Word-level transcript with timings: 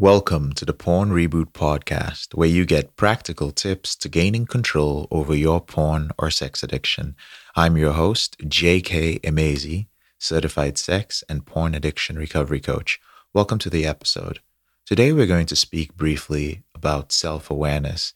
Welcome 0.00 0.54
to 0.54 0.64
the 0.64 0.72
Porn 0.72 1.10
Reboot 1.10 1.52
Podcast, 1.52 2.34
where 2.34 2.48
you 2.48 2.64
get 2.64 2.96
practical 2.96 3.50
tips 3.50 3.94
to 3.96 4.08
gaining 4.08 4.46
control 4.46 5.06
over 5.10 5.34
your 5.34 5.60
porn 5.60 6.10
or 6.18 6.30
sex 6.30 6.62
addiction. 6.62 7.14
I'm 7.54 7.76
your 7.76 7.92
host, 7.92 8.38
JK 8.38 9.20
Emezi, 9.20 9.88
certified 10.18 10.78
sex 10.78 11.22
and 11.28 11.44
porn 11.44 11.74
addiction 11.74 12.16
recovery 12.16 12.60
coach. 12.60 12.98
Welcome 13.34 13.58
to 13.58 13.68
the 13.68 13.84
episode. 13.84 14.40
Today, 14.86 15.12
we're 15.12 15.26
going 15.26 15.44
to 15.44 15.54
speak 15.54 15.94
briefly 15.94 16.62
about 16.74 17.12
self 17.12 17.50
awareness. 17.50 18.14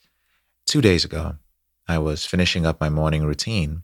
Two 0.65 0.81
days 0.81 1.05
ago, 1.05 1.35
I 1.87 1.99
was 1.99 2.25
finishing 2.25 2.65
up 2.65 2.81
my 2.81 2.89
morning 2.89 3.23
routine 3.25 3.83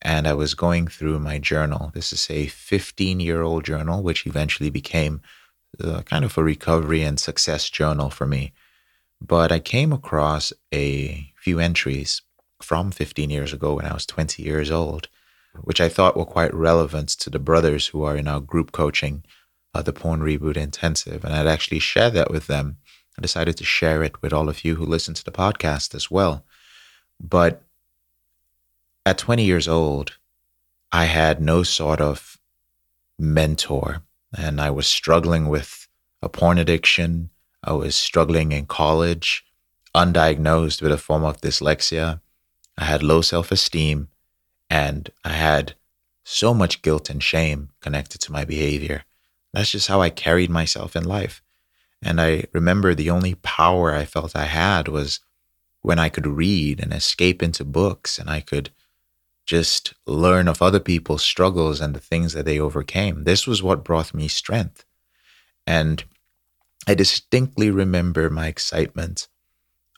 and 0.00 0.28
I 0.28 0.34
was 0.34 0.54
going 0.54 0.86
through 0.86 1.18
my 1.18 1.38
journal. 1.38 1.90
This 1.94 2.12
is 2.12 2.30
a 2.30 2.46
15 2.46 3.18
year 3.18 3.42
old 3.42 3.64
journal, 3.64 4.04
which 4.04 4.24
eventually 4.24 4.70
became 4.70 5.20
uh, 5.82 6.02
kind 6.02 6.24
of 6.24 6.36
a 6.36 6.42
recovery 6.42 7.02
and 7.02 7.18
success 7.18 7.70
journal 7.70 8.10
for 8.10 8.26
me. 8.26 8.52
But 9.20 9.52
I 9.52 9.58
came 9.58 9.92
across 9.92 10.52
a 10.72 11.32
few 11.36 11.58
entries 11.58 12.22
from 12.62 12.90
15 12.90 13.30
years 13.30 13.52
ago 13.52 13.74
when 13.74 13.86
I 13.86 13.94
was 13.94 14.06
20 14.06 14.42
years 14.42 14.70
old, 14.70 15.08
which 15.62 15.80
I 15.80 15.88
thought 15.88 16.16
were 16.16 16.24
quite 16.24 16.54
relevant 16.54 17.10
to 17.10 17.30
the 17.30 17.38
brothers 17.38 17.88
who 17.88 18.02
are 18.02 18.16
in 18.16 18.28
our 18.28 18.40
group 18.40 18.72
coaching, 18.72 19.24
uh, 19.74 19.82
the 19.82 19.92
Porn 19.92 20.20
Reboot 20.20 20.56
Intensive. 20.56 21.24
And 21.24 21.34
I'd 21.34 21.46
actually 21.46 21.78
shared 21.78 22.14
that 22.14 22.30
with 22.30 22.46
them. 22.46 22.78
I 23.18 23.22
decided 23.22 23.56
to 23.58 23.64
share 23.64 24.02
it 24.02 24.20
with 24.22 24.32
all 24.32 24.48
of 24.48 24.64
you 24.64 24.76
who 24.76 24.84
listen 24.84 25.14
to 25.14 25.24
the 25.24 25.32
podcast 25.32 25.94
as 25.94 26.10
well. 26.10 26.44
But 27.18 27.62
at 29.04 29.18
20 29.18 29.44
years 29.44 29.68
old, 29.68 30.16
I 30.92 31.04
had 31.04 31.40
no 31.40 31.62
sort 31.62 32.00
of 32.00 32.38
mentor 33.18 34.02
and 34.36 34.60
I 34.60 34.70
was 34.70 34.86
struggling 34.86 35.48
with 35.48 35.88
a 36.22 36.28
porn 36.28 36.58
addiction. 36.58 37.30
I 37.62 37.72
was 37.72 37.94
struggling 37.96 38.52
in 38.52 38.66
college, 38.66 39.44
undiagnosed 39.94 40.82
with 40.82 40.92
a 40.92 40.98
form 40.98 41.24
of 41.24 41.40
dyslexia. 41.40 42.20
I 42.78 42.84
had 42.84 43.02
low 43.02 43.20
self 43.20 43.50
esteem 43.52 44.08
and 44.68 45.10
I 45.24 45.32
had 45.32 45.74
so 46.24 46.54
much 46.54 46.82
guilt 46.82 47.10
and 47.10 47.22
shame 47.22 47.70
connected 47.80 48.20
to 48.22 48.32
my 48.32 48.44
behavior. 48.44 49.04
That's 49.52 49.72
just 49.72 49.88
how 49.88 50.00
I 50.00 50.10
carried 50.10 50.50
myself 50.50 50.94
in 50.94 51.04
life. 51.04 51.42
And 52.02 52.20
I 52.20 52.44
remember 52.52 52.94
the 52.94 53.10
only 53.10 53.34
power 53.34 53.94
I 53.94 54.04
felt 54.04 54.36
I 54.36 54.44
had 54.44 54.88
was 54.88 55.20
when 55.82 55.98
I 55.98 56.08
could 56.08 56.26
read 56.26 56.80
and 56.80 56.92
escape 56.92 57.42
into 57.42 57.64
books 57.64 58.18
and 58.18 58.30
I 58.30 58.40
could 58.40 58.70
just 59.46 59.94
learn 60.06 60.48
of 60.48 60.62
other 60.62 60.80
people's 60.80 61.22
struggles 61.22 61.80
and 61.80 61.94
the 61.94 62.00
things 62.00 62.32
that 62.32 62.44
they 62.44 62.58
overcame. 62.58 63.24
This 63.24 63.46
was 63.46 63.62
what 63.62 63.84
brought 63.84 64.14
me 64.14 64.28
strength. 64.28 64.84
And 65.66 66.04
I 66.86 66.94
distinctly 66.94 67.70
remember 67.70 68.30
my 68.30 68.46
excitement 68.46 69.28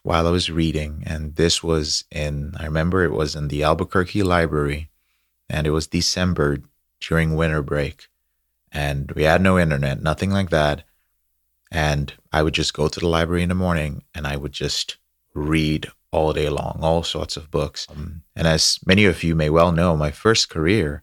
while 0.03 0.27
I 0.27 0.31
was 0.31 0.51
reading. 0.51 1.03
And 1.07 1.37
this 1.37 1.63
was 1.63 2.05
in, 2.11 2.55
I 2.59 2.65
remember 2.65 3.05
it 3.05 3.13
was 3.13 3.37
in 3.37 3.49
the 3.49 3.63
Albuquerque 3.63 4.23
Library, 4.23 4.91
and 5.49 5.67
it 5.67 5.71
was 5.71 5.87
December 5.87 6.59
during 7.01 7.35
winter 7.35 7.63
break. 7.63 8.09
And 8.73 9.13
we 9.13 9.25
had 9.25 9.43
no 9.43 9.59
internet, 9.59 10.03
nothing 10.03 10.31
like 10.31 10.51
that. 10.51 10.85
And 11.71 12.13
I 12.33 12.43
would 12.43 12.55
just 12.55 12.75
go 12.75 12.89
to 12.89 13.01
the 13.01 13.09
library 13.09 13.43
in 13.43 13.49
the 13.49 13.55
morning 13.55 14.05
and 14.15 14.27
I 14.27 14.37
would 14.37 14.53
just 14.53 14.99
read 15.35 15.91
all 16.13 16.33
day 16.33 16.49
long, 16.49 16.79
all 16.83 17.03
sorts 17.03 17.37
of 17.37 17.51
books. 17.51 17.87
Um, 17.91 18.23
and 18.37 18.47
as 18.47 18.79
many 18.87 19.07
of 19.07 19.25
you 19.25 19.35
may 19.35 19.51
well 19.51 19.73
know, 19.73 19.97
my 19.97 20.11
first 20.11 20.51
career 20.51 21.03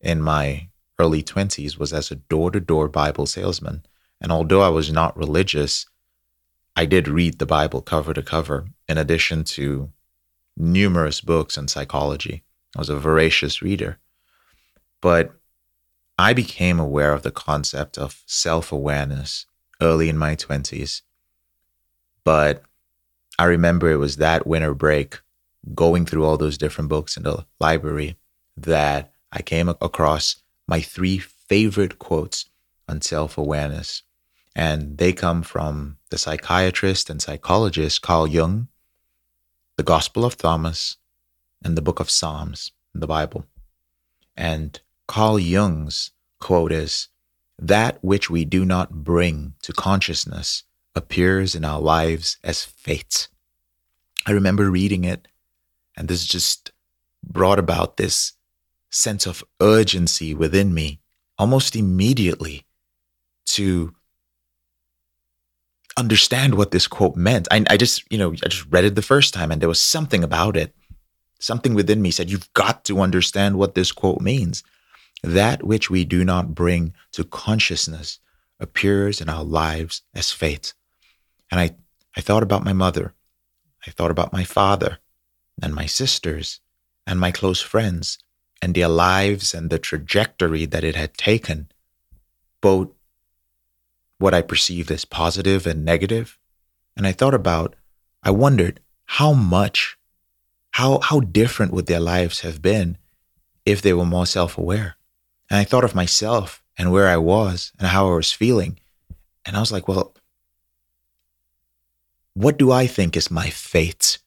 in 0.00 0.20
my 0.20 0.68
early 0.98 1.22
20s 1.22 1.78
was 1.78 1.92
as 1.92 2.10
a 2.10 2.16
door 2.16 2.50
to 2.50 2.60
door 2.60 2.88
Bible 2.88 3.26
salesman. 3.26 3.84
And 4.20 4.30
although 4.30 4.60
I 4.60 4.68
was 4.68 4.92
not 4.92 5.16
religious, 5.16 5.86
I 6.76 6.84
did 6.84 7.08
read 7.08 7.38
the 7.38 7.46
Bible 7.46 7.80
cover 7.80 8.14
to 8.14 8.22
cover, 8.22 8.66
in 8.88 8.98
addition 8.98 9.42
to 9.44 9.90
numerous 10.56 11.20
books 11.20 11.56
on 11.58 11.66
psychology. 11.66 12.44
I 12.76 12.78
was 12.78 12.90
a 12.90 12.98
voracious 12.98 13.62
reader. 13.62 13.98
But 15.00 15.34
I 16.18 16.32
became 16.34 16.78
aware 16.78 17.12
of 17.12 17.22
the 17.22 17.30
concept 17.30 17.98
of 17.98 18.22
self 18.26 18.70
awareness 18.70 19.46
early 19.80 20.08
in 20.08 20.16
my 20.16 20.36
20s. 20.36 21.02
But 22.22 22.62
I 23.38 23.44
remember 23.44 23.90
it 23.90 23.96
was 23.96 24.16
that 24.16 24.46
winter 24.46 24.74
break, 24.74 25.20
going 25.74 26.06
through 26.06 26.24
all 26.24 26.36
those 26.36 26.58
different 26.58 26.90
books 26.90 27.16
in 27.16 27.22
the 27.22 27.46
library, 27.60 28.16
that 28.56 29.12
I 29.32 29.42
came 29.42 29.68
across 29.68 30.36
my 30.66 30.80
three 30.80 31.18
favorite 31.18 31.98
quotes 31.98 32.46
on 32.88 33.00
self 33.00 33.38
awareness. 33.38 34.02
And 34.54 34.98
they 34.98 35.12
come 35.12 35.42
from 35.42 35.96
the 36.10 36.18
psychiatrist 36.18 37.08
and 37.08 37.22
psychologist 37.22 38.02
Carl 38.02 38.26
Jung, 38.26 38.68
the 39.76 39.82
Gospel 39.82 40.26
of 40.26 40.36
Thomas, 40.36 40.98
and 41.64 41.76
the 41.76 41.82
book 41.82 42.00
of 42.00 42.10
Psalms 42.10 42.72
in 42.94 43.00
the 43.00 43.06
Bible. 43.06 43.46
And 44.36 44.78
Carl 45.06 45.38
Jung's 45.38 46.10
quote 46.38 46.72
is 46.72 47.08
That 47.58 48.02
which 48.04 48.28
we 48.28 48.44
do 48.44 48.64
not 48.64 49.04
bring 49.04 49.54
to 49.62 49.72
consciousness 49.72 50.64
appears 50.94 51.54
in 51.54 51.64
our 51.64 51.80
lives 51.80 52.36
as 52.44 52.64
fate. 52.64 53.28
I 54.26 54.32
remember 54.32 54.70
reading 54.70 55.04
it, 55.04 55.28
and 55.96 56.08
this 56.08 56.24
just 56.24 56.70
brought 57.22 57.58
about 57.58 57.96
this 57.96 58.32
sense 58.90 59.26
of 59.26 59.44
urgency 59.60 60.34
within 60.34 60.74
me 60.74 61.00
almost 61.38 61.74
immediately 61.74 62.66
to 63.46 63.94
understand 65.96 66.54
what 66.54 66.70
this 66.70 66.86
quote 66.86 67.16
meant. 67.16 67.48
I, 67.50 67.64
I 67.68 67.76
just, 67.76 68.04
you 68.10 68.18
know, 68.18 68.32
I 68.32 68.48
just 68.48 68.66
read 68.70 68.84
it 68.84 68.94
the 68.94 69.02
first 69.02 69.34
time 69.34 69.50
and 69.50 69.60
there 69.60 69.68
was 69.68 69.80
something 69.80 70.22
about 70.22 70.56
it. 70.56 70.74
Something 71.40 71.74
within 71.74 72.00
me 72.00 72.10
said, 72.10 72.30
You've 72.30 72.52
got 72.54 72.84
to 72.84 73.00
understand 73.00 73.56
what 73.56 73.74
this 73.74 73.90
quote 73.90 74.20
means. 74.20 74.62
That 75.24 75.64
which 75.64 75.90
we 75.90 76.04
do 76.04 76.24
not 76.24 76.54
bring 76.54 76.94
to 77.12 77.24
consciousness 77.24 78.20
appears 78.60 79.20
in 79.20 79.28
our 79.28 79.42
lives 79.42 80.02
as 80.14 80.30
fate. 80.30 80.74
And 81.52 81.60
I, 81.60 81.70
I 82.16 82.22
thought 82.22 82.42
about 82.42 82.64
my 82.64 82.72
mother. 82.72 83.12
I 83.86 83.90
thought 83.90 84.10
about 84.10 84.32
my 84.32 84.42
father 84.42 84.98
and 85.62 85.74
my 85.74 85.84
sisters 85.84 86.60
and 87.06 87.20
my 87.20 87.30
close 87.30 87.60
friends 87.60 88.18
and 88.62 88.74
their 88.74 88.88
lives 88.88 89.52
and 89.52 89.68
the 89.68 89.78
trajectory 89.78 90.64
that 90.64 90.82
it 90.82 90.96
had 90.96 91.12
taken, 91.12 91.70
both 92.62 92.88
what 94.18 94.32
I 94.32 94.40
perceived 94.40 94.90
as 94.90 95.04
positive 95.04 95.66
and 95.66 95.84
negative. 95.84 96.38
And 96.96 97.06
I 97.06 97.12
thought 97.12 97.34
about, 97.34 97.76
I 98.22 98.30
wondered 98.30 98.80
how 99.04 99.34
much, 99.34 99.98
how, 100.70 101.00
how 101.00 101.20
different 101.20 101.72
would 101.74 101.86
their 101.86 102.00
lives 102.00 102.40
have 102.40 102.62
been 102.62 102.96
if 103.66 103.82
they 103.82 103.92
were 103.92 104.06
more 104.06 104.26
self 104.26 104.56
aware. 104.56 104.96
And 105.50 105.58
I 105.58 105.64
thought 105.64 105.84
of 105.84 105.94
myself 105.94 106.62
and 106.78 106.90
where 106.90 107.08
I 107.08 107.18
was 107.18 107.72
and 107.78 107.88
how 107.88 108.08
I 108.10 108.14
was 108.14 108.32
feeling. 108.32 108.78
And 109.44 109.54
I 109.54 109.60
was 109.60 109.70
like, 109.70 109.86
well, 109.86 110.14
what 112.34 112.58
do 112.58 112.72
I 112.72 112.86
think 112.86 113.16
is 113.16 113.30
my 113.30 113.50
fate? 113.50 114.18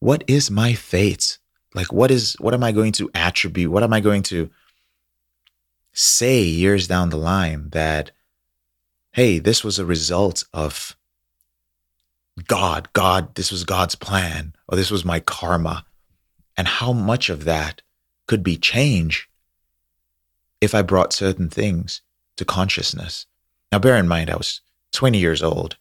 What 0.00 0.24
is 0.26 0.50
my 0.50 0.74
fate? 0.74 1.38
Like, 1.74 1.92
what 1.92 2.10
is, 2.10 2.36
what 2.40 2.54
am 2.54 2.64
I 2.64 2.72
going 2.72 2.92
to 2.92 3.10
attribute? 3.14 3.70
What 3.70 3.82
am 3.82 3.92
I 3.92 4.00
going 4.00 4.22
to 4.24 4.50
say 5.92 6.42
years 6.42 6.88
down 6.88 7.10
the 7.10 7.16
line 7.16 7.70
that, 7.70 8.10
hey, 9.12 9.38
this 9.38 9.62
was 9.62 9.78
a 9.78 9.84
result 9.84 10.44
of 10.52 10.96
God, 12.46 12.88
God, 12.92 13.34
this 13.34 13.50
was 13.50 13.64
God's 13.64 13.94
plan, 13.94 14.54
or 14.68 14.76
this 14.76 14.90
was 14.90 15.04
my 15.04 15.20
karma? 15.20 15.84
And 16.56 16.66
how 16.66 16.92
much 16.92 17.30
of 17.30 17.44
that 17.44 17.82
could 18.26 18.42
be 18.42 18.56
changed 18.56 19.26
if 20.60 20.74
I 20.74 20.82
brought 20.82 21.12
certain 21.12 21.48
things 21.48 22.02
to 22.36 22.44
consciousness? 22.44 23.26
Now, 23.70 23.78
bear 23.78 23.96
in 23.96 24.08
mind, 24.08 24.30
I 24.30 24.36
was 24.36 24.60
20 24.92 25.18
years 25.18 25.42
old. 25.42 25.76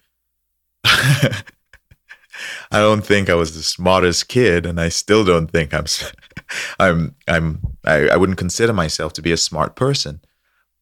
I 2.71 2.79
don't 2.79 3.05
think 3.05 3.29
I 3.29 3.35
was 3.35 3.55
the 3.55 3.63
smartest 3.63 4.27
kid, 4.27 4.65
and 4.65 4.79
I 4.79 4.89
still 4.89 5.23
don't 5.23 5.49
think 5.49 5.73
I'm. 5.73 5.85
I'm. 6.79 7.15
I'm. 7.27 7.61
I, 7.85 8.09
I 8.09 8.17
wouldn't 8.17 8.37
consider 8.37 8.73
myself 8.73 9.13
to 9.13 9.21
be 9.21 9.31
a 9.31 9.37
smart 9.37 9.75
person, 9.75 10.21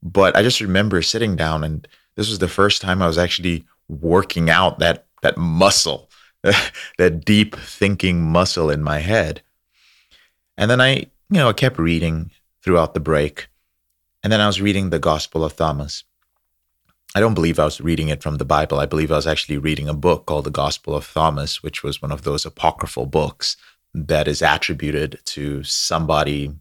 but 0.02 0.36
I 0.36 0.42
just 0.42 0.62
remember 0.62 1.02
sitting 1.02 1.36
down, 1.36 1.64
and 1.64 1.88
this 2.16 2.30
was 2.30 2.40
the 2.40 2.48
first 2.48 2.82
time 2.82 3.02
I 3.02 3.08
was 3.08 3.18
actually 3.18 3.66
working 3.88 4.50
out 4.50 4.80
that 4.80 5.06
that 5.22 5.38
muscle, 5.38 6.10
that 6.98 7.26
deep 7.26 7.56
thinking 7.56 8.22
muscle 8.22 8.70
in 8.70 8.82
my 8.84 9.00
head. 9.00 9.42
And 10.58 10.72
then 10.72 10.80
I, 10.80 10.96
you 11.30 11.40
know, 11.42 11.50
I 11.50 11.54
kept 11.54 11.78
reading 11.78 12.32
throughout 12.62 12.94
the 12.94 13.00
break, 13.00 13.48
and 14.24 14.32
then 14.32 14.42
I 14.42 14.48
was 14.48 14.62
reading 14.62 14.90
the 14.90 15.00
Gospel 15.00 15.44
of 15.44 15.56
Thomas. 15.56 16.04
I 17.16 17.22
don't 17.22 17.34
believe 17.34 17.60
I 17.60 17.64
was 17.64 17.80
reading 17.80 18.10
it 18.10 18.22
from 18.22 18.40
the 18.40 18.44
Bible. 18.44 18.78
I 18.78 18.86
believe 18.86 19.10
I 19.10 19.16
was 19.16 19.26
actually 19.26 19.58
reading 19.58 19.88
a 19.88 19.94
book 19.94 20.26
called 20.26 20.44
the 20.44 20.52
Gospel 20.52 20.94
of 20.94 21.10
Thomas, 21.10 21.64
which 21.64 21.82
was 21.82 22.02
one 22.02 22.12
of 22.12 22.24
those 22.24 22.46
apocryphal 22.46 23.06
books 23.06 23.56
that 23.94 24.28
is 24.28 24.42
attributed 24.42 25.20
to 25.24 25.64
somebody 25.64 26.52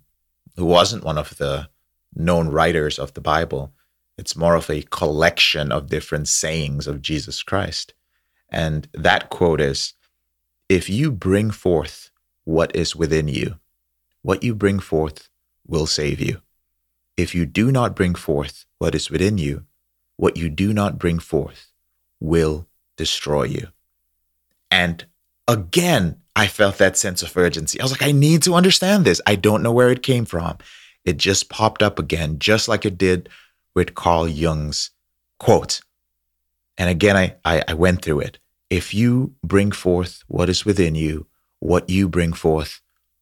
who 0.54 0.64
wasn't 0.64 1.02
one 1.02 1.18
of 1.18 1.36
the 1.38 1.68
known 2.14 2.50
writers 2.50 3.00
of 3.00 3.14
the 3.14 3.20
Bible. 3.20 3.72
It's 4.16 4.36
more 4.36 4.54
of 4.54 4.70
a 4.70 4.82
collection 4.82 5.72
of 5.72 5.90
different 5.90 6.28
sayings 6.28 6.86
of 6.86 7.02
Jesus 7.02 7.42
Christ. 7.42 7.92
And 8.48 8.86
that 8.94 9.30
quote 9.30 9.60
is 9.60 9.94
If 10.68 10.88
you 10.88 11.10
bring 11.10 11.50
forth 11.50 12.12
what 12.44 12.76
is 12.76 12.94
within 12.94 13.26
you, 13.26 13.56
what 14.22 14.44
you 14.44 14.54
bring 14.54 14.78
forth 14.78 15.28
will 15.66 15.86
save 15.86 16.20
you. 16.20 16.42
If 17.16 17.34
you 17.34 17.44
do 17.44 17.72
not 17.72 17.96
bring 17.96 18.14
forth 18.14 18.66
what 18.78 18.94
is 18.94 19.10
within 19.10 19.36
you, 19.36 19.64
what 20.16 20.36
you 20.36 20.48
do 20.48 20.72
not 20.72 20.98
bring 20.98 21.18
forth 21.18 21.70
will 22.20 22.66
destroy 22.96 23.44
you. 23.44 23.68
And 24.70 25.04
again, 25.48 26.18
I 26.36 26.46
felt 26.46 26.78
that 26.78 26.96
sense 26.96 27.22
of 27.22 27.36
urgency. 27.36 27.80
I 27.80 27.84
was 27.84 27.92
like, 27.92 28.02
I 28.02 28.12
need 28.12 28.42
to 28.42 28.54
understand 28.54 29.04
this. 29.04 29.20
I 29.26 29.36
don't 29.36 29.62
know 29.62 29.72
where 29.72 29.90
it 29.90 30.02
came 30.02 30.24
from. 30.24 30.58
It 31.04 31.16
just 31.16 31.48
popped 31.48 31.82
up 31.82 31.98
again, 31.98 32.38
just 32.38 32.66
like 32.66 32.84
it 32.84 32.98
did 32.98 33.28
with 33.74 33.94
Carl 33.94 34.28
Jung's 34.28 34.90
quote. 35.38 35.80
And 36.78 36.88
again, 36.88 37.16
I, 37.16 37.36
I, 37.44 37.62
I 37.68 37.74
went 37.74 38.02
through 38.02 38.20
it. 38.20 38.38
If 38.70 38.94
you 38.94 39.34
bring 39.44 39.70
forth 39.70 40.24
what 40.26 40.48
is 40.48 40.64
within 40.64 40.94
you, 40.94 41.26
what 41.60 41.88
you 41.88 42.08
bring 42.08 42.32
forth 42.32 42.80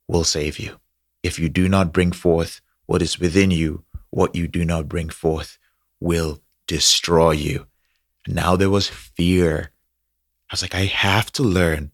will 0.08 0.24
save 0.24 0.58
you. 0.58 0.78
If 1.22 1.38
you 1.38 1.48
do 1.48 1.68
not 1.68 1.92
bring 1.92 2.12
forth 2.12 2.60
what 2.86 3.02
is 3.02 3.18
within 3.18 3.50
you, 3.50 3.84
what 4.10 4.34
you 4.34 4.48
do 4.48 4.64
not 4.64 4.88
bring 4.88 5.08
forth 5.08 5.58
will 6.00 6.41
destroy 6.66 7.32
you. 7.32 7.66
Now 8.26 8.56
there 8.56 8.70
was 8.70 8.88
fear. 8.88 9.70
I 10.50 10.52
was 10.52 10.62
like, 10.62 10.74
I 10.74 10.84
have 10.84 11.32
to 11.32 11.42
learn 11.42 11.90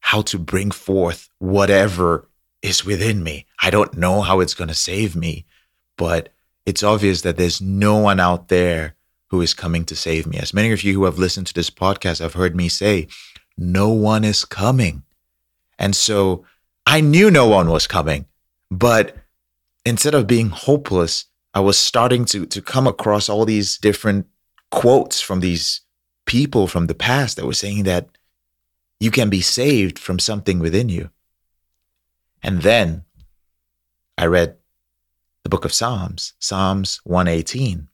how 0.00 0.22
to 0.22 0.38
bring 0.38 0.70
forth 0.70 1.28
whatever 1.38 2.28
is 2.62 2.84
within 2.84 3.22
me. 3.22 3.46
I 3.62 3.70
don't 3.70 3.96
know 3.96 4.22
how 4.22 4.40
it's 4.40 4.54
going 4.54 4.68
to 4.68 4.74
save 4.74 5.14
me, 5.14 5.46
but 5.96 6.30
it's 6.66 6.82
obvious 6.82 7.22
that 7.22 7.36
there's 7.36 7.60
no 7.60 7.98
one 7.98 8.20
out 8.20 8.48
there 8.48 8.96
who 9.28 9.40
is 9.40 9.54
coming 9.54 9.84
to 9.84 9.96
save 9.96 10.26
me. 10.26 10.38
As 10.38 10.54
many 10.54 10.72
of 10.72 10.82
you 10.82 10.94
who 10.94 11.04
have 11.04 11.18
listened 11.18 11.46
to 11.48 11.54
this 11.54 11.70
podcast 11.70 12.20
have 12.20 12.34
heard 12.34 12.56
me 12.56 12.68
say, 12.68 13.06
no 13.56 13.90
one 13.90 14.24
is 14.24 14.44
coming. 14.44 15.02
And 15.78 15.94
so 15.94 16.44
I 16.86 17.00
knew 17.00 17.30
no 17.30 17.46
one 17.46 17.70
was 17.70 17.86
coming, 17.86 18.26
but 18.70 19.16
instead 19.84 20.14
of 20.14 20.26
being 20.26 20.48
hopeless, 20.48 21.26
I 21.52 21.60
was 21.60 21.78
starting 21.78 22.24
to, 22.26 22.46
to 22.46 22.62
come 22.62 22.86
across 22.86 23.28
all 23.28 23.44
these 23.44 23.76
different 23.78 24.26
quotes 24.70 25.20
from 25.20 25.40
these 25.40 25.80
people 26.26 26.68
from 26.68 26.86
the 26.86 26.94
past 26.94 27.36
that 27.36 27.46
were 27.46 27.52
saying 27.52 27.84
that 27.84 28.08
you 29.00 29.10
can 29.10 29.30
be 29.30 29.40
saved 29.40 29.98
from 29.98 30.18
something 30.18 30.60
within 30.60 30.88
you. 30.88 31.10
And 32.42 32.62
then 32.62 33.04
I 34.16 34.26
read 34.26 34.56
the 35.42 35.48
book 35.48 35.64
of 35.64 35.72
Psalms, 35.72 36.34
Psalms 36.38 37.00
118. 37.04 37.88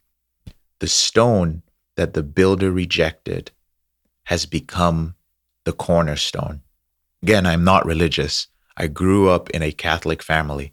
The 0.81 0.89
stone 0.89 1.63
that 1.95 2.13
the 2.13 2.23
builder 2.23 2.71
rejected 2.71 3.53
has 4.25 4.45
become 4.45 5.15
the 5.65 5.73
cornerstone. 5.73 6.63
Again, 7.23 7.47
I'm 7.47 7.65
not 7.65 7.87
religious. 7.87 8.49
I 8.77 8.89
grew 8.89 9.31
up 9.31 9.49
in 9.51 9.63
a 9.63 9.73
Catholic 9.73 10.23
family 10.23 10.73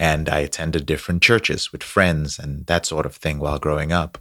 and 0.00 0.30
I 0.30 0.38
attended 0.38 0.86
different 0.86 1.22
churches 1.22 1.72
with 1.72 1.82
friends 1.82 2.38
and 2.38 2.64
that 2.66 2.86
sort 2.86 3.04
of 3.04 3.14
thing 3.14 3.38
while 3.38 3.58
growing 3.58 3.92
up. 3.92 4.16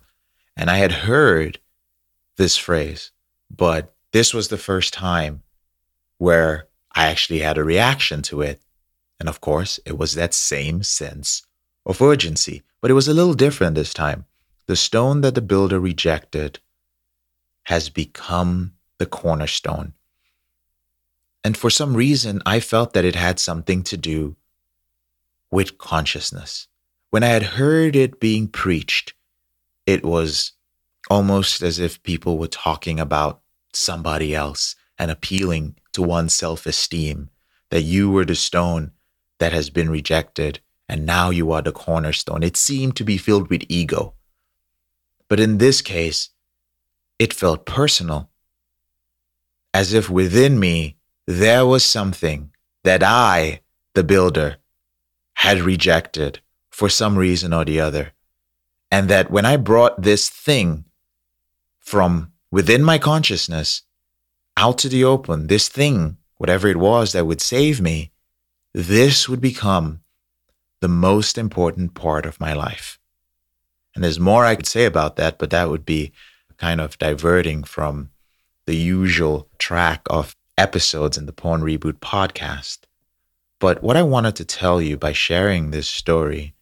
And 0.57 0.69
I 0.69 0.75
had 0.75 0.91
heard 1.07 1.57
this 2.35 2.57
phrase, 2.57 3.11
but 3.49 3.95
this 4.11 4.33
was 4.33 4.49
the 4.49 4.57
first 4.57 4.93
time 4.93 5.41
where 6.17 6.67
I 6.91 7.07
actually 7.07 7.39
had 7.39 7.57
a 7.57 7.63
reaction 7.63 8.21
to 8.23 8.41
it. 8.41 8.61
And 9.21 9.29
of 9.29 9.39
course, 9.39 9.79
it 9.85 9.97
was 9.97 10.15
that 10.15 10.33
same 10.33 10.83
sense 10.83 11.43
of 11.85 12.01
urgency, 12.01 12.61
but 12.81 12.91
it 12.91 12.95
was 12.95 13.07
a 13.07 13.13
little 13.13 13.33
different 13.33 13.75
this 13.75 13.93
time. 13.93 14.25
The 14.65 14.75
stone 14.75 15.21
that 15.21 15.33
the 15.33 15.41
builder 15.41 15.79
rejected 15.79 16.59
has 17.63 17.87
become 17.87 18.73
the 18.97 19.05
cornerstone. 19.05 19.93
And 21.41 21.55
for 21.55 21.69
some 21.69 21.95
reason, 21.95 22.41
I 22.45 22.59
felt 22.59 22.91
that 22.93 23.05
it 23.05 23.15
had 23.15 23.39
something 23.39 23.81
to 23.83 23.95
do 23.95 24.35
with 25.51 25.78
consciousness. 25.78 26.68
When 27.10 27.24
I 27.24 27.28
had 27.28 27.44
heard 27.44 27.96
it 27.96 28.19
being 28.19 28.48
preached, 28.48 29.13
it 29.86 30.04
was 30.04 30.54
almost 31.10 31.62
as 31.62 31.80
if 31.80 32.04
people 32.04 32.38
were 32.38 32.48
talking 32.48 33.00
about 33.00 33.42
somebody 33.74 34.36
else 34.36 34.75
and 34.98 35.10
appealing 35.10 35.75
to 35.94 36.01
one's 36.01 36.34
self 36.34 36.66
esteem, 36.66 37.30
that 37.69 37.81
you 37.81 38.12
were 38.12 38.25
the 38.25 38.36
stone 38.36 38.92
that 39.40 39.54
has 39.54 39.69
been 39.69 39.90
rejected 39.90 40.60
and 40.88 41.06
now 41.06 41.30
you 41.30 41.51
are 41.51 41.62
the 41.62 41.72
cornerstone. 41.72 42.42
It 42.44 42.57
seemed 42.57 42.96
to 42.98 43.04
be 43.04 43.18
filled 43.18 43.50
with 43.50 43.63
ego. 43.69 44.16
But 45.28 45.40
in 45.40 45.60
this 45.60 45.81
case, 45.81 46.30
it 47.19 47.34
felt 47.34 47.66
personal, 47.66 48.30
as 49.72 49.94
if 49.94 50.10
within 50.10 50.60
me 50.60 50.98
there 51.28 51.66
was 51.66 51.86
something 51.86 52.51
that 52.84 53.04
I, 53.04 53.62
the 53.94 54.04
builder, 54.04 54.57
had 55.39 55.62
rejected 55.62 56.41
for 56.69 56.89
some 56.89 57.18
reason 57.18 57.53
or 57.53 57.63
the 57.63 57.80
other. 57.80 58.12
And 58.91 59.09
that 59.09 59.31
when 59.31 59.45
I 59.45 59.56
brought 59.56 60.01
this 60.01 60.27
thing 60.27 60.83
from 61.80 62.33
within 62.51 62.83
my 62.83 62.97
consciousness 62.97 63.83
out 64.57 64.77
to 64.80 64.89
the 64.89 65.06
open, 65.06 65.47
this 65.47 65.69
thing, 65.69 66.18
whatever 66.36 66.68
it 66.68 66.75
was 66.75 67.13
that 67.13 67.25
would 67.25 67.39
save 67.39 67.80
me, 67.80 68.12
this 68.74 69.30
would 69.30 69.39
become 69.39 70.01
the 70.81 70.89
most 70.89 71.38
important 71.38 71.94
part 71.94 72.25
of 72.25 72.41
my 72.41 72.51
life. 72.51 73.00
And 73.95 74.03
there's 74.03 74.19
more 74.19 74.44
I 74.44 74.56
could 74.56 74.68
say 74.68 74.83
about 74.83 75.15
that, 75.15 75.39
but 75.39 75.51
that 75.51 75.69
would 75.69 75.86
be 75.86 76.12
kind 76.57 76.81
of 76.81 76.97
diverting 76.97 77.63
from 77.63 78.09
the 78.65 78.75
usual 78.75 79.47
track 79.57 80.01
of 80.09 80.36
episodes 80.57 81.18
in 81.18 81.27
the 81.27 81.31
Porn 81.31 81.62
Reboot 81.62 82.00
podcast. 82.00 82.80
But 83.59 83.83
what 83.83 83.97
I 83.97 84.03
wanted 84.03 84.35
to 84.38 84.45
tell 84.45 84.81
you 84.81 84.97
by 84.97 85.11
sharing 85.11 85.71
this 85.71 85.88
story 85.88 86.56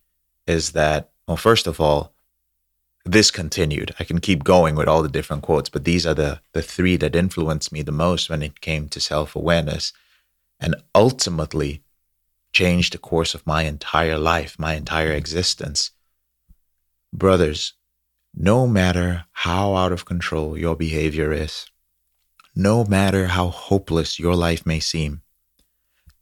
is 0.47 0.71
that, 0.71 1.11
well, 1.27 1.37
first 1.37 1.67
of 1.67 1.79
all, 1.79 2.13
this 3.05 3.31
continued. 3.31 3.93
I 3.99 4.03
can 4.03 4.19
keep 4.19 4.43
going 4.43 4.75
with 4.75 4.87
all 4.87 5.01
the 5.01 5.09
different 5.09 5.43
quotes, 5.43 5.69
but 5.69 5.85
these 5.85 6.05
are 6.05 6.13
the, 6.13 6.41
the 6.53 6.61
three 6.61 6.97
that 6.97 7.15
influenced 7.15 7.71
me 7.71 7.81
the 7.81 7.91
most 7.91 8.29
when 8.29 8.41
it 8.41 8.59
came 8.59 8.89
to 8.89 8.99
self 8.99 9.35
awareness. 9.35 9.93
And 10.59 10.75
ultimately, 10.95 11.83
changed 12.51 12.93
the 12.93 12.97
course 12.97 13.35
of 13.35 13.45
my 13.45 13.63
entire 13.63 14.17
life, 14.17 14.57
my 14.57 14.73
entire 14.73 15.11
existence. 15.11 15.91
Brothers, 17.13 17.73
no 18.33 18.67
matter 18.67 19.25
how 19.31 19.75
out 19.75 19.91
of 19.91 20.05
control 20.05 20.57
your 20.57 20.75
behavior 20.75 21.31
is, 21.31 21.67
no 22.55 22.83
matter 22.83 23.27
how 23.27 23.49
hopeless 23.49 24.19
your 24.19 24.35
life 24.35 24.65
may 24.65 24.79
seem, 24.79 25.21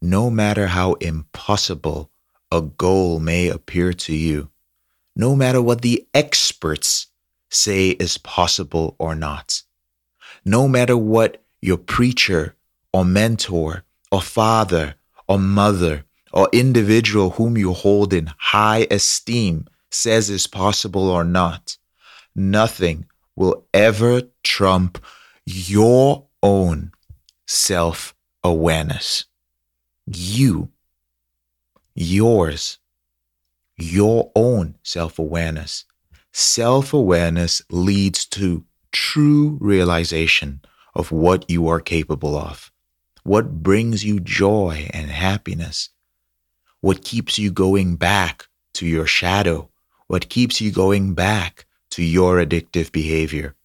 no 0.05 0.29
matter 0.29 0.67
how 0.67 0.93
impossible 0.93 2.12
a 2.51 2.62
goal 2.62 3.19
may 3.19 3.50
appear 3.50 3.91
to 3.91 4.13
you, 4.13 4.50
no 5.15 5.35
matter 5.35 5.62
what 5.62 5.81
the 5.81 6.05
experts 6.13 7.07
say 7.50 7.89
is 7.89 8.19
possible 8.19 8.95
or 9.00 9.15
not, 9.15 9.63
no 10.45 10.67
matter 10.67 10.95
what 10.95 11.43
your 11.59 11.77
preacher 11.77 12.55
or 12.93 13.03
mentor 13.03 13.83
or 14.12 14.21
father 14.21 14.93
or 15.27 15.39
mother 15.39 16.05
or 16.31 16.47
individual 16.53 17.31
whom 17.31 17.57
you 17.57 17.74
hold 17.74 18.13
in 18.13 18.31
high 18.38 18.85
esteem 18.91 19.65
says 19.89 20.29
is 20.29 20.45
possible 20.45 21.09
or 21.09 21.24
not, 21.24 21.77
nothing 22.35 23.05
will 23.35 23.65
ever 23.74 24.21
trump 24.43 25.03
your 25.45 26.27
own 26.43 26.91
self 27.47 28.13
awareness. 28.43 29.25
You, 30.07 30.69
yours, 31.95 32.77
your 33.77 34.31
own 34.35 34.75
self 34.83 35.17
awareness. 35.19 35.85
Self 36.31 36.93
awareness 36.93 37.62
leads 37.69 38.25
to 38.27 38.65
true 38.91 39.57
realization 39.59 40.62
of 40.93 41.12
what 41.12 41.50
you 41.50 41.67
are 41.67 41.79
capable 41.79 42.38
of, 42.38 42.71
what 43.24 43.63
brings 43.63 44.05
you 44.05 44.19
joy 44.19 44.89
and 44.93 45.09
happiness, 45.09 45.89
what 46.85 47.03
keeps 47.03 47.39
you 47.39 47.51
going 47.51 47.95
back 47.95 48.47
to 48.75 48.85
your 48.85 49.07
shadow? 49.07 49.69
What 50.07 50.29
keeps 50.29 50.62
you 50.62 50.71
going 50.71 51.15
back 51.15 51.65
to 51.89 52.03
your 52.03 52.35
addictive 52.35 52.91
behavior? 52.91 53.55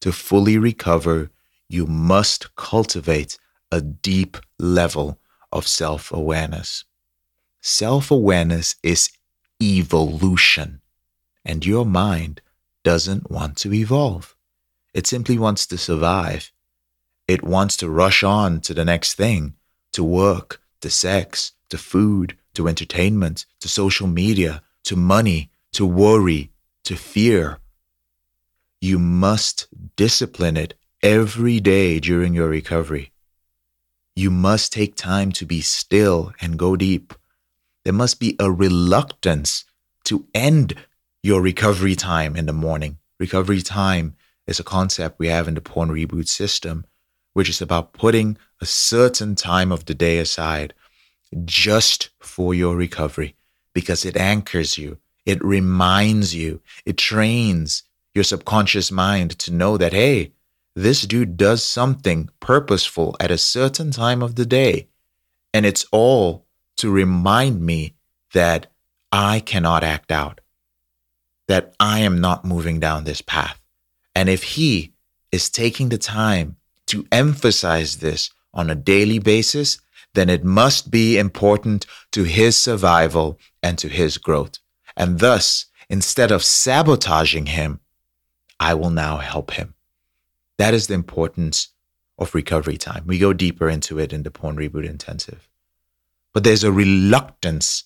To 0.00 0.12
fully 0.12 0.56
recover, 0.56 1.30
you 1.68 1.86
must 1.86 2.56
cultivate 2.56 3.38
a 3.70 3.82
deep 3.82 4.38
level 4.58 5.18
of 5.54 5.66
self 5.66 6.12
awareness. 6.12 6.84
Self 7.62 8.10
awareness 8.10 8.74
is 8.82 9.08
evolution, 9.62 10.82
and 11.46 11.64
your 11.64 11.86
mind 11.86 12.42
doesn't 12.82 13.30
want 13.30 13.56
to 13.58 13.72
evolve. 13.72 14.36
It 14.92 15.06
simply 15.06 15.38
wants 15.38 15.66
to 15.68 15.78
survive. 15.78 16.52
It 17.26 17.42
wants 17.42 17.78
to 17.78 17.88
rush 17.88 18.22
on 18.22 18.60
to 18.62 18.74
the 18.74 18.84
next 18.84 19.14
thing, 19.14 19.54
to 19.92 20.04
work, 20.04 20.60
to 20.82 20.90
sex, 20.90 21.52
to 21.70 21.78
food, 21.78 22.36
to 22.52 22.68
entertainment, 22.68 23.46
to 23.60 23.68
social 23.68 24.06
media, 24.06 24.62
to 24.84 24.96
money, 24.96 25.50
to 25.72 25.86
worry, 25.86 26.50
to 26.84 26.96
fear, 26.96 27.58
you 28.84 28.98
must 28.98 29.66
discipline 29.96 30.58
it 30.58 30.74
every 31.02 31.58
day 31.58 31.98
during 31.98 32.34
your 32.34 32.48
recovery. 32.48 33.13
You 34.16 34.30
must 34.30 34.72
take 34.72 34.94
time 34.94 35.32
to 35.32 35.44
be 35.44 35.60
still 35.60 36.32
and 36.40 36.58
go 36.58 36.76
deep. 36.76 37.14
There 37.84 37.92
must 37.92 38.20
be 38.20 38.36
a 38.38 38.50
reluctance 38.50 39.64
to 40.04 40.26
end 40.34 40.74
your 41.22 41.42
recovery 41.42 41.96
time 41.96 42.36
in 42.36 42.46
the 42.46 42.52
morning. 42.52 42.98
Recovery 43.18 43.60
time 43.60 44.14
is 44.46 44.60
a 44.60 44.64
concept 44.64 45.18
we 45.18 45.28
have 45.28 45.48
in 45.48 45.54
the 45.54 45.60
porn 45.60 45.88
reboot 45.88 46.28
system, 46.28 46.84
which 47.32 47.48
is 47.48 47.60
about 47.60 47.92
putting 47.92 48.36
a 48.60 48.66
certain 48.66 49.34
time 49.34 49.72
of 49.72 49.86
the 49.86 49.94
day 49.94 50.18
aside 50.18 50.74
just 51.44 52.10
for 52.20 52.54
your 52.54 52.76
recovery 52.76 53.34
because 53.72 54.04
it 54.04 54.16
anchors 54.16 54.78
you, 54.78 54.98
it 55.26 55.42
reminds 55.42 56.34
you, 56.34 56.60
it 56.86 56.96
trains 56.96 57.82
your 58.14 58.22
subconscious 58.24 58.92
mind 58.92 59.36
to 59.40 59.52
know 59.52 59.76
that, 59.76 59.92
hey, 59.92 60.30
this 60.74 61.02
dude 61.02 61.36
does 61.36 61.64
something 61.64 62.28
purposeful 62.40 63.16
at 63.20 63.30
a 63.30 63.38
certain 63.38 63.90
time 63.90 64.22
of 64.22 64.34
the 64.34 64.46
day. 64.46 64.88
And 65.52 65.64
it's 65.64 65.86
all 65.92 66.46
to 66.78 66.90
remind 66.90 67.60
me 67.60 67.94
that 68.32 68.66
I 69.12 69.38
cannot 69.40 69.84
act 69.84 70.10
out, 70.10 70.40
that 71.46 71.74
I 71.78 72.00
am 72.00 72.20
not 72.20 72.44
moving 72.44 72.80
down 72.80 73.04
this 73.04 73.22
path. 73.22 73.60
And 74.14 74.28
if 74.28 74.42
he 74.42 74.92
is 75.30 75.48
taking 75.48 75.88
the 75.88 75.98
time 75.98 76.56
to 76.86 77.06
emphasize 77.12 77.98
this 77.98 78.30
on 78.52 78.70
a 78.70 78.74
daily 78.74 79.20
basis, 79.20 79.80
then 80.14 80.28
it 80.28 80.44
must 80.44 80.90
be 80.90 81.18
important 81.18 81.86
to 82.12 82.24
his 82.24 82.56
survival 82.56 83.38
and 83.62 83.78
to 83.78 83.88
his 83.88 84.18
growth. 84.18 84.58
And 84.96 85.18
thus, 85.18 85.66
instead 85.88 86.30
of 86.30 86.42
sabotaging 86.42 87.46
him, 87.46 87.80
I 88.58 88.74
will 88.74 88.90
now 88.90 89.18
help 89.18 89.52
him. 89.52 89.74
That 90.58 90.74
is 90.74 90.86
the 90.86 90.94
importance 90.94 91.68
of 92.18 92.34
recovery 92.34 92.76
time. 92.76 93.04
We 93.06 93.18
go 93.18 93.32
deeper 93.32 93.68
into 93.68 93.98
it 93.98 94.12
in 94.12 94.22
the 94.22 94.30
Porn 94.30 94.56
Reboot 94.56 94.88
Intensive. 94.88 95.48
But 96.32 96.44
there's 96.44 96.64
a 96.64 96.72
reluctance 96.72 97.84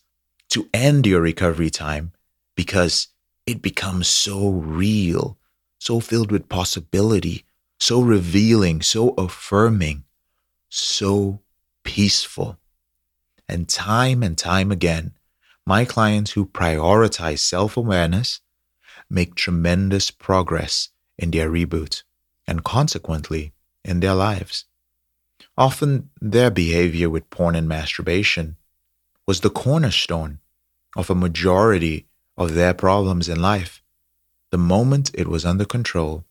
to 0.51 0.69
end 0.73 1.07
your 1.07 1.21
recovery 1.21 1.71
time 1.71 2.13
because 2.55 3.09
it 3.47 3.63
becomes 3.63 4.09
so 4.09 4.51
real, 4.51 5.39
so 5.79 6.01
filled 6.01 6.31
with 6.31 6.49
possibility, 6.49 7.45
so 7.79 8.01
revealing, 8.03 8.83
so 8.83 9.11
affirming, 9.11 10.05
so 10.69 11.41
peaceful. 11.85 12.59
And 13.49 13.69
time 13.69 14.23
and 14.23 14.37
time 14.37 14.71
again, 14.71 15.13
my 15.65 15.85
clients 15.85 16.33
who 16.33 16.47
prioritize 16.47 17.39
self 17.39 17.77
awareness 17.77 18.41
make 19.09 19.35
tremendous 19.35 20.11
progress 20.11 20.91
in 21.19 21.31
their 21.31 21.51
reboot 21.51 22.03
and 22.49 22.65
consequently 22.65 23.53
in 23.85 24.01
their 24.01 24.15
lives. 24.15 24.65
Often, 25.57 26.11
their 26.21 26.51
behavior 26.51 27.11
with 27.11 27.31
porn 27.31 27.55
and 27.55 27.69
masturbation 27.69 28.57
was 29.27 29.41
the 29.41 29.51
cornerstone 29.51 30.41
of 30.97 31.11
a 31.11 31.15
majority 31.15 32.07
of 32.37 32.55
their 32.55 32.75
problems 32.75 33.29
in 33.29 33.41
life. 33.41 33.83
The 34.51 34.59
moment 34.59 35.11
it 35.15 35.29
was 35.29 35.45
under 35.45 35.67
control, 35.67 36.25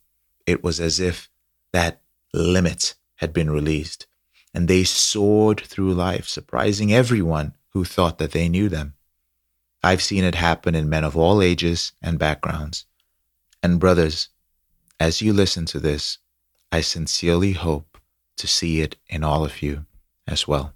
it 0.45 0.63
was 0.63 0.79
as 0.79 1.00
if 1.00 1.29
that 1.71 2.01
limit 2.33 2.95
had 3.17 3.31
been 3.31 3.51
released 3.51 4.07
and 4.53 4.67
they 4.67 4.83
soared 4.83 5.62
through 5.62 5.93
life, 5.93 6.27
surprising 6.27 6.91
everyone 6.91 7.53
who 7.69 7.86
thought 7.86 8.17
that 8.17 8.31
they 8.31 8.50
knew 8.50 8.69
them. 8.69 8.95
I've 9.83 10.01
seen 10.01 10.24
it 10.24 10.33
happen 10.33 10.74
in 10.74 10.89
men 10.89 11.03
of 11.03 11.15
all 11.15 11.43
ages 11.43 11.91
and 12.01 12.17
backgrounds. 12.17 12.86
And 13.62 13.79
brothers, 13.79 14.29
as 14.99 15.21
you 15.21 15.33
listen 15.33 15.65
to 15.67 15.79
this, 15.79 16.17
I 16.71 16.81
sincerely 16.81 17.53
hope 17.53 17.97
to 18.37 18.47
see 18.47 18.81
it 18.81 18.97
in 19.07 19.23
all 19.23 19.45
of 19.45 19.61
you 19.61 19.85
as 20.27 20.47
well. 20.47 20.73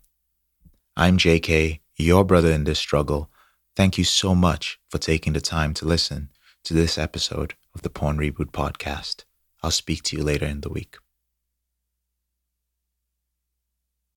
I'm 0.96 1.18
JK, 1.18 1.80
your 1.96 2.24
brother 2.24 2.52
in 2.52 2.64
this 2.64 2.80
struggle. 2.80 3.30
Thank 3.76 3.98
you 3.98 4.04
so 4.04 4.36
much 4.36 4.80
for 4.90 4.98
taking 4.98 5.34
the 5.34 5.42
time 5.42 5.74
to 5.76 5.86
listen 5.86 6.30
to 6.64 6.74
this 6.74 6.98
episode 6.98 7.56
of 7.74 7.82
the 7.82 7.90
Porn 7.90 8.18
Reboot 8.18 8.52
podcast. 8.52 9.24
I'll 9.64 9.72
speak 9.72 10.04
to 10.04 10.18
you 10.18 10.24
later 10.24 10.46
in 10.46 10.62
the 10.62 10.70
week. 10.70 10.98